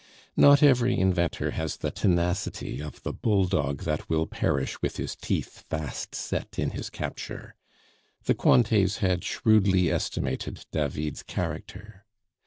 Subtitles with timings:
[0.35, 5.15] Not every inventor has the tenacity of the bull dog that will perish with his
[5.15, 7.53] teeth fast set in his capture;
[8.23, 12.03] the Cointets had shrewdly estimated David's character.